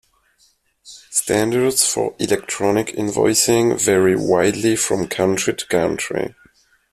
[1.11, 6.33] Standards for electronic invoicing vary widely from country to country.